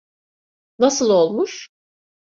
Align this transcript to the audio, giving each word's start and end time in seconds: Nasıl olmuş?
Nasıl 0.79 1.09
olmuş? 1.09 1.69